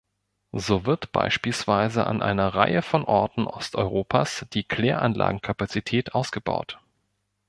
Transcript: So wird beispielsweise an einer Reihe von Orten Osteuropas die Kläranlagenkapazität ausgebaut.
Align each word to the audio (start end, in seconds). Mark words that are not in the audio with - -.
So 0.55 0.87
wird 0.87 1.11
beispielsweise 1.11 2.07
an 2.07 2.23
einer 2.23 2.55
Reihe 2.55 2.81
von 2.81 3.03
Orten 3.05 3.45
Osteuropas 3.45 4.47
die 4.51 4.63
Kläranlagenkapazität 4.63 6.15
ausgebaut. 6.15 6.79